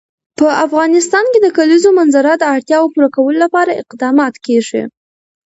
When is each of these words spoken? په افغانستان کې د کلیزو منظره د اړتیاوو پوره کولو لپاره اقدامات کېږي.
په 0.39 0.47
افغانستان 0.65 1.25
کې 1.31 1.39
د 1.41 1.47
کلیزو 1.57 1.89
منظره 1.99 2.31
د 2.37 2.43
اړتیاوو 2.53 2.91
پوره 2.93 3.09
کولو 3.15 3.37
لپاره 3.45 3.77
اقدامات 3.83 4.33
کېږي. 4.45 4.81